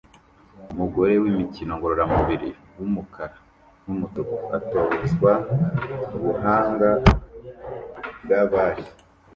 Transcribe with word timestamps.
Umugore 0.71 1.13
wimikino 1.23 1.71
ngororamubiri 1.77 2.49
wumukara 2.77 3.35
numutuku 3.83 4.37
atozwa 4.57 5.31
ubuhanga 6.15 6.89
bwabari 8.23 8.83